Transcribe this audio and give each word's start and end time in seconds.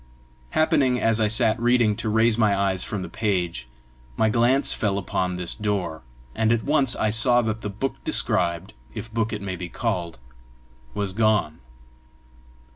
Happening, 0.57 0.99
as 0.99 1.21
I 1.21 1.27
sat 1.27 1.59
reading, 1.59 1.95
to 1.97 2.09
raise 2.09 2.35
my 2.35 2.57
eyes 2.59 2.83
from 2.83 3.03
the 3.03 3.07
page, 3.07 3.67
my 4.17 4.29
glance 4.29 4.73
fell 4.73 4.97
upon 4.97 5.35
this 5.35 5.53
door, 5.53 6.01
and 6.33 6.51
at 6.51 6.63
once 6.63 6.95
I 6.95 7.11
saw 7.11 7.43
that 7.43 7.61
the 7.61 7.69
book 7.69 8.03
described, 8.03 8.73
if 8.95 9.13
book 9.13 9.31
it 9.31 9.43
may 9.43 9.55
be 9.55 9.69
called, 9.69 10.17
was 10.95 11.13
gone. 11.13 11.59